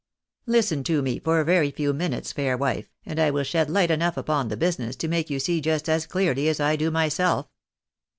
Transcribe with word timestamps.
Listen 0.47 0.83
to 0.85 1.03
me 1.03 1.19
for 1.19 1.39
a 1.39 1.45
very 1.45 1.69
few 1.69 1.93
minutes, 1.93 2.31
fair 2.31 2.57
wife, 2.57 2.89
and 3.05 3.19
I 3.19 3.29
will 3.29 3.43
shed 3.43 3.69
light 3.69 3.91
enough 3.91 4.17
upon 4.17 4.47
the 4.47 4.57
business 4.57 4.95
to 4.95 5.07
make 5.07 5.29
you 5.29 5.39
see 5.39 5.61
just 5.61 5.87
as 5.87 6.07
clearly 6.07 6.49
as 6.49 6.59
I 6.59 6.75
do 6.75 6.89
myself." 6.89 7.47